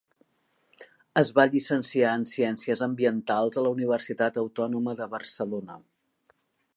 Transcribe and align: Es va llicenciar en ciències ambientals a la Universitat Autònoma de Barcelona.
Es 1.21 1.27
va 1.39 1.45
llicenciar 1.51 2.13
en 2.19 2.23
ciències 2.31 2.83
ambientals 2.87 3.59
a 3.59 3.65
la 3.67 3.73
Universitat 3.77 4.43
Autònoma 4.45 4.99
de 5.03 5.09
Barcelona. 5.15 5.81